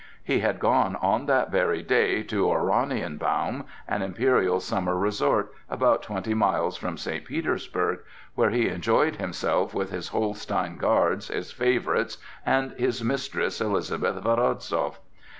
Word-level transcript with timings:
He 0.23 0.39
had 0.39 0.57
gone 0.59 0.95
on 0.95 1.27
that 1.27 1.51
very 1.51 1.83
day 1.83 2.23
to 2.23 2.47
Oranienbaum, 2.47 3.65
an 3.87 4.01
imperial 4.01 4.59
summer 4.59 4.97
resort, 4.97 5.53
about 5.69 6.01
twenty 6.01 6.33
miles 6.33 6.75
from 6.75 6.97
St. 6.97 7.23
Petersburg, 7.23 7.99
where 8.33 8.49
he 8.49 8.67
enjoyed 8.67 9.17
himself 9.17 9.75
with 9.75 9.91
his 9.91 10.07
Holstein 10.07 10.77
guards, 10.77 11.27
his 11.27 11.51
favorites, 11.51 12.17
and 12.43 12.71
his 12.79 13.03
mistress, 13.03 13.61
Elizabeth 13.61 14.15
Woronzow. 14.23 14.95